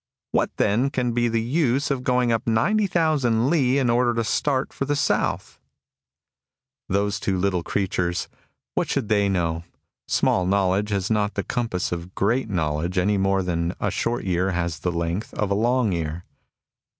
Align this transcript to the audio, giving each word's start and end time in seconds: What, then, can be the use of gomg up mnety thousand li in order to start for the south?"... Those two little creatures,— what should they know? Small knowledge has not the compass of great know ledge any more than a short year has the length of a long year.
What, 0.31 0.49
then, 0.57 0.89
can 0.89 1.11
be 1.13 1.27
the 1.27 1.43
use 1.43 1.91
of 1.91 2.01
gomg 2.01 2.31
up 2.31 2.45
mnety 2.45 2.89
thousand 2.89 3.51
li 3.51 3.77
in 3.77 3.87
order 3.87 4.15
to 4.15 4.23
start 4.23 4.73
for 4.73 4.85
the 4.85 4.95
south?"... 4.95 5.59
Those 6.89 7.19
two 7.19 7.37
little 7.37 7.61
creatures,— 7.61 8.27
what 8.73 8.89
should 8.89 9.09
they 9.09 9.29
know? 9.29 9.63
Small 10.07 10.47
knowledge 10.47 10.89
has 10.89 11.11
not 11.11 11.35
the 11.35 11.43
compass 11.43 11.91
of 11.91 12.15
great 12.15 12.49
know 12.49 12.77
ledge 12.77 12.97
any 12.97 13.19
more 13.19 13.43
than 13.43 13.75
a 13.79 13.91
short 13.91 14.23
year 14.23 14.53
has 14.53 14.79
the 14.79 14.91
length 14.91 15.35
of 15.35 15.51
a 15.51 15.53
long 15.53 15.91
year. 15.91 16.25